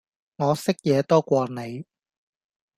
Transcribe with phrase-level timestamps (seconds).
[0.37, 1.85] 我識野多過你